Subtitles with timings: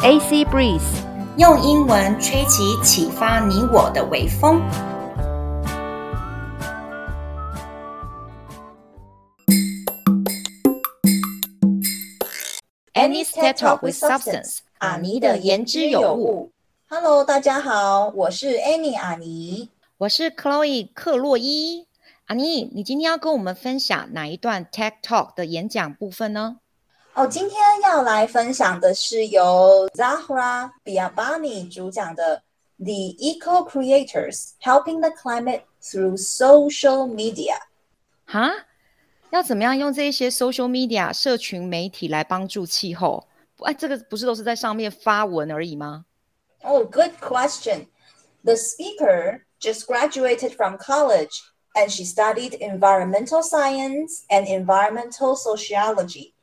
[0.00, 0.80] AC breeze，
[1.38, 4.62] 用英文吹起启发你我的微风。
[12.94, 16.52] Annie's TED Talk with Substance，阿尼的言之有物。
[16.88, 19.70] Hello，大家好，我是 Annie 阿尼。
[19.98, 21.88] 我是 Chloe 克洛伊。
[22.26, 26.58] 阿妮，你今天要跟我们分享哪一段 TED Talk 的演讲部分呢？
[27.17, 32.41] 哦，今天要来分享的是由 Zahra Biabani 主讲的
[32.77, 37.55] The Eco Creators Helping the Climate Through Social Media。
[38.25, 38.51] 哈，
[39.29, 43.27] 要怎么样用这些 social media 社群媒体来帮助气候？
[43.59, 46.05] 哎，这个不是都是在上面发文而已吗？
[46.63, 47.87] Oh, good question.
[48.43, 51.39] The speaker just graduated from college
[51.75, 56.33] and she studied environmental science and environmental sociology.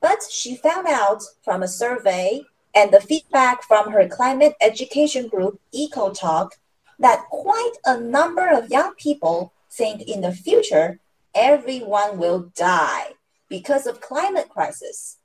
[0.00, 2.44] But she found out from a survey
[2.74, 6.50] and the feedback from her climate education group, EcoTok,
[6.98, 10.98] that quite a number of young people think in the future
[11.34, 13.12] everyone will die
[13.48, 15.18] because of climate crisis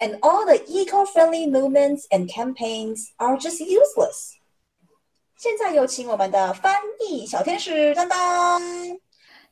[0.00, 4.34] and all the eco-friendly movements and campaigns are just useless.
[5.36, 8.60] 现在有请我们的翻译小天使当当。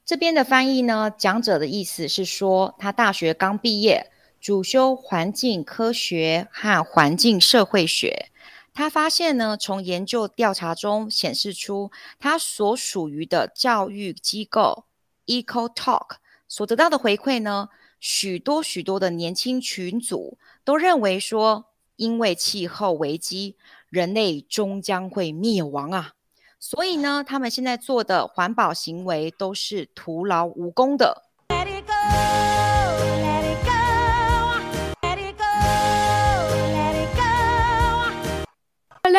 [0.04, 4.10] 这边的翻译呢，讲者的意思是说，他大学刚毕业，
[4.46, 8.30] 主修环境科学和环境社会学。
[8.72, 14.84] 他发现呢，从研究调查中显示出，他所属于的教育机构
[15.26, 21.64] Eco Talk 所得到的回馈呢，许多许多的年轻群组都认为说，
[21.96, 23.56] 因为气候危机，
[23.88, 26.12] 人类终将会灭亡啊。
[26.60, 31.24] 所以呢，他们现在做的环保行为都是徒劳无功的。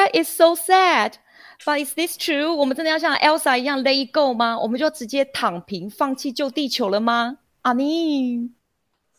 [0.07, 1.19] That is so sad.
[1.65, 2.55] But is this true?
[2.55, 4.59] 我们真的要像 Elsa 一样 let it go 吗？
[4.59, 7.39] 我们就直接躺平，放弃救地球了吗？
[7.63, 8.51] 阿妮，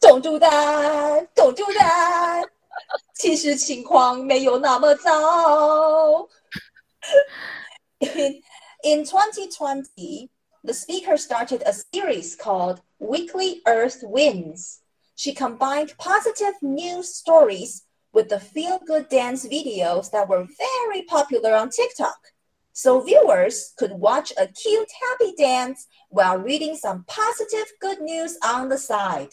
[0.02, 2.50] Don't do that, don't do that.
[3.16, 6.28] 其实情况没有那么糟。
[8.00, 8.42] In,
[8.84, 10.30] in 2020,
[10.64, 14.80] the speaker started a series called Weekly Earth Wins.
[15.16, 21.56] She combined positive news stories with the feel good dance videos that were very popular
[21.56, 22.34] on TikTok.
[22.74, 28.70] So viewers could watch a cute, happy dance while reading some positive good news on
[28.70, 29.30] the side.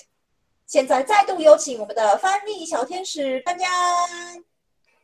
[0.67, 3.69] 现在再度有请我们的翻译小天使丹丹。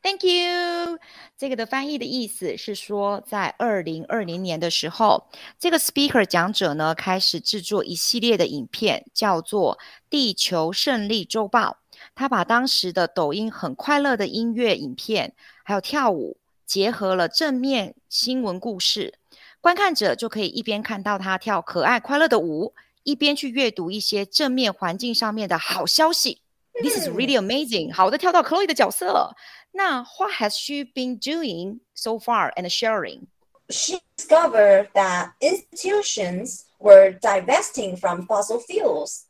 [0.03, 0.99] Thank you。
[1.37, 5.27] 这个的翻译的意思是说，在二零二零年的时候，
[5.59, 9.77] 这个 speaker 讲者呢开始制作一系列的影片，叫做《
[10.09, 11.79] 地球胜利周报》。
[12.15, 19.19] 》。他把当时的抖音很快乐的音乐影片，还有跳舞，结合了正面新闻故事，
[19.61, 26.43] 观看者就可以一边看到他跳可爱快乐的舞，一边去阅读一些正面环境上面的好消息。
[26.83, 27.95] This is really amazing。
[27.95, 29.35] 好，我再跳到 Chloe 的角色。
[29.73, 33.27] 那 What has she been doing so far and sharing？
[33.69, 39.23] She discovered that institutions were divesting from fossil fuels.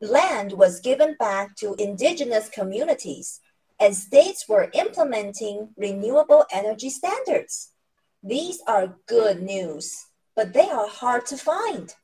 [0.00, 3.40] Land was given back to indigenous communities,
[3.78, 7.72] and states were implementing renewable energy standards.
[8.22, 11.94] These are good news, but they are hard to find.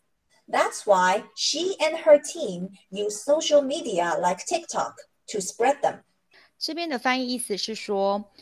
[0.49, 4.95] That's why she and her team use social media like TikTok
[5.29, 6.05] to spread them.
[6.59, 8.33] 这边的翻译意思是说，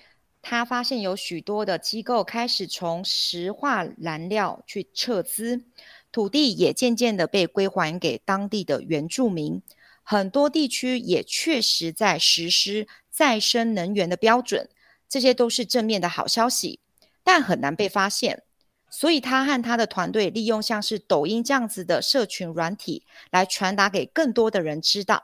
[0.40, 5.64] 他发现有许多的机构开始从石化燃料去撤资，
[6.11, 9.61] 土地也渐渐的被归还给当地的原住民。
[10.03, 14.69] 很多地区也确实在实施再生能源的标准，
[15.07, 16.79] 这些都是正面的好消息，
[17.23, 18.43] 但很难被发现。
[18.89, 25.23] 所以他和他的团队利用像是抖音这样子的社群软体，来传达给更多的人知道。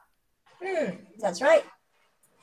[0.61, 1.63] Hmm, that's right.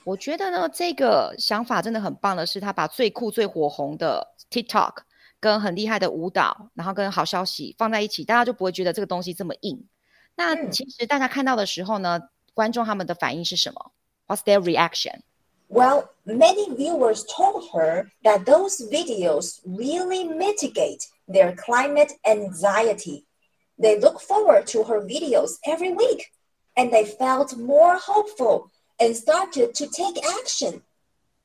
[0.05, 4.97] 我觉得呢，这个想法真的很棒的是，他把最酷、最火红的 TikTok
[5.44, 9.88] 跟很厉害的舞蹈，然后跟好消息放在一起，大家就不会觉得这个东西这么硬。
[10.36, 12.20] 那嗯其实大家看到的时候呢，
[12.54, 13.92] 观众他们的反应是什么？
[14.28, 15.22] What's their reaction？
[15.70, 23.26] Well, many viewers told her that those videos really mitigate their climate anxiety.
[23.78, 26.32] They look forward to her videos every week
[26.76, 30.82] and they felt more hopeful and started to take action.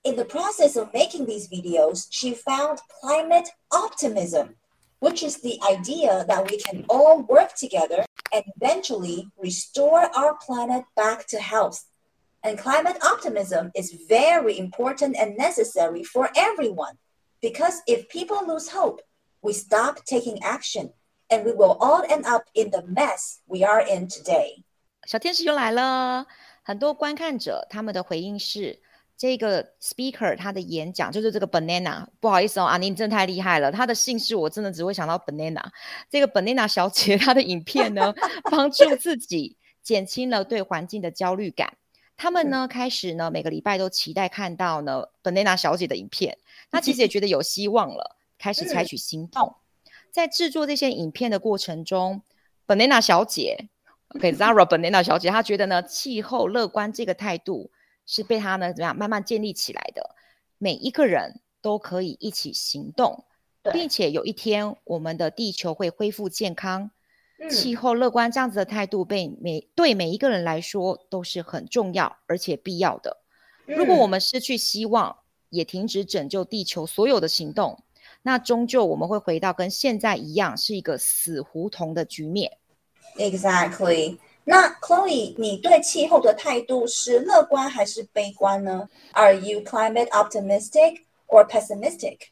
[0.04, 4.56] In the process of making these videos, she found climate optimism,
[5.00, 10.84] which is the idea that we can all work together and eventually restore our planet
[10.94, 11.86] back to health.
[12.42, 16.98] And climate optimism is very important and necessary for everyone.
[17.40, 19.00] Because if people lose hope,
[19.40, 20.92] we stop taking action
[21.30, 24.62] and we will all end up in the mess we are in today.
[25.06, 26.26] 小天使又来了，
[26.62, 28.80] 很多观看者他们的回应是。
[29.19, 35.61] 这个 speaker 他的演讲就是这个 banana，不好意思哦，阿妮你真的太厉害了，他的姓氏我真的只会想到 banana。
[36.09, 38.13] 这个 banana 小姐她的影片呢，
[38.49, 41.73] 帮助自己减轻了对环境的焦虑感。
[42.15, 46.37] 他们呢开始呢每个礼拜都期待看到呢 banana 小姐的影片，
[46.71, 49.53] 那其实也觉得有希望了，开始采取行动。
[50.11, 52.21] 在制作这些影片的过程中
[52.65, 53.67] ，banana 小姐，
[54.15, 57.69] OK，Zara banana 小姐，她觉得呢气候乐观这个态度。
[58.09, 60.15] 是被他呢怎么样慢慢建立起来的？
[60.57, 63.23] 每一个人都可以一起行动，
[63.71, 66.89] 并且有一天我们的地球会恢复健康，
[67.51, 73.17] 气候乐观这样子的态度被每对每一个人来说都是很重要而且必要的。
[73.67, 75.17] 如果我们失去希望，
[75.49, 77.83] 也停止拯救地球所有的行动，
[78.23, 82.57] 那终究我们会回到跟现在一样是一个死胡同的局面。
[83.17, 84.17] Exactly.
[84.48, 88.88] 那 Chloe，你对气候的态度是乐观还是悲观呢？
[89.12, 92.28] Are you climate optimistic or pessimistic?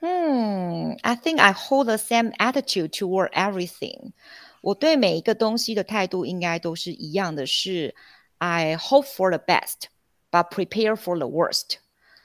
[0.00, 4.12] Hmm, I think I hold the same attitude toward everything.
[4.60, 7.94] 我对每一个东西的态度应该都是一样的，是
[8.38, 9.86] I hope for the best,
[10.30, 11.76] but prepare for the worst.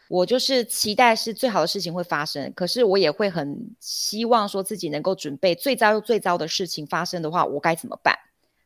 [0.08, 8.18] 我就是期待是最好的事情会发生，可是我也会很希望说自己能够准备最糟又最糟的事情发生的话，我该怎么办？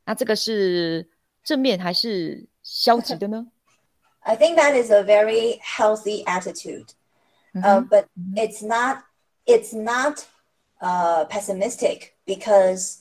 [0.05, 1.07] 那这个是
[1.43, 3.47] 正面还是消极的呢？
[4.21, 6.87] I think that is a very healthy attitude,
[7.55, 9.03] uh, but it's not
[9.45, 10.25] it's not
[10.81, 12.97] uh, pessimistic because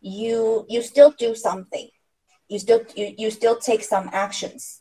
[0.00, 1.90] you you still do something,
[2.48, 4.80] you still you, you still take some actions.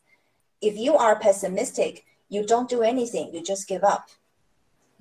[0.59, 4.09] If you are pessimistic, you don't do anything, you just give up.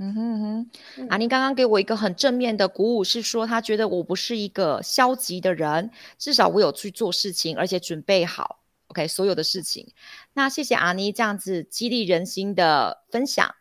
[0.01, 9.91] 嗯哼哼，阿妮刚刚给我一个很正面的鼓舞，是说他觉得我不是一个消极的人，至少我有去做事情，而且准备好，OK，所有的事情。
[10.33, 13.53] 那谢谢阿妮这样子激励人心的分享。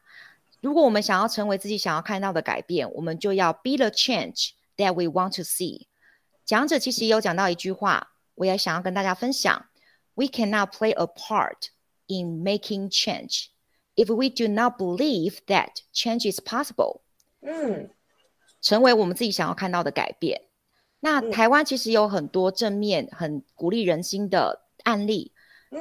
[0.60, 5.86] 如果我们想要成为自己想要看到的改变，我们就要 be the change that we want to see。
[6.44, 9.66] 讲者其实也有讲到一句话，我也想要跟大家分享
[10.14, 11.70] ：We cannot play a part
[12.06, 13.46] in making change。
[13.98, 17.00] If we do not believe that change is possible，
[17.42, 17.90] 嗯，
[18.62, 20.42] 成为我们自己想要看到的改变。
[21.00, 25.32] 那台湾其实有很多正面、很鼓励人心的案例。